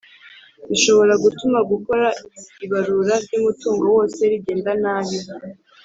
bishobora 0.69 1.13
gutuma 1.23 1.59
gukora 1.71 2.07
ibarura 2.65 3.13
ry 3.23 3.33
umutungo 3.39 3.83
wose 3.95 4.19
rigenda 4.31 4.71
nabi 4.83 5.17